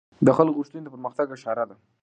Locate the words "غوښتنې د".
0.57-0.87